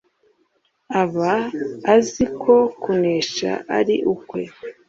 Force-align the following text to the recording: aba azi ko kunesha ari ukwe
aba 1.01 1.31
azi 1.95 2.25
ko 2.41 2.55
kunesha 2.81 3.51
ari 3.77 3.95
ukwe 4.13 4.43